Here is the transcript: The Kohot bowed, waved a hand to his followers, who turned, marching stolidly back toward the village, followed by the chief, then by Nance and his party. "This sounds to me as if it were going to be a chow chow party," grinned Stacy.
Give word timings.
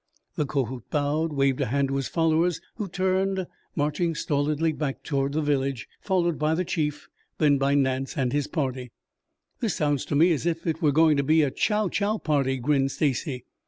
The 0.35 0.47
Kohot 0.47 0.89
bowed, 0.89 1.31
waved 1.31 1.61
a 1.61 1.67
hand 1.67 1.89
to 1.89 1.95
his 1.97 2.07
followers, 2.07 2.59
who 2.77 2.87
turned, 2.87 3.45
marching 3.75 4.15
stolidly 4.15 4.71
back 4.71 5.03
toward 5.03 5.33
the 5.33 5.43
village, 5.43 5.87
followed 6.01 6.39
by 6.39 6.55
the 6.55 6.65
chief, 6.65 7.07
then 7.37 7.59
by 7.59 7.75
Nance 7.75 8.17
and 8.17 8.33
his 8.33 8.47
party. 8.47 8.91
"This 9.59 9.75
sounds 9.75 10.03
to 10.05 10.15
me 10.15 10.31
as 10.31 10.47
if 10.47 10.65
it 10.65 10.81
were 10.81 10.91
going 10.91 11.17
to 11.17 11.23
be 11.23 11.43
a 11.43 11.51
chow 11.51 11.87
chow 11.87 12.17
party," 12.17 12.57
grinned 12.57 12.89
Stacy. 12.89 13.45